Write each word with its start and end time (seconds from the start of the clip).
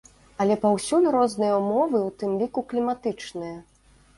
Але 0.45 0.55
паўсюль 0.63 1.09
розныя 1.17 1.53
ўмовы 1.65 1.99
ў 2.07 2.17
тым 2.23 2.31
ліку 2.41 2.59
кліматычныя. 2.73 3.57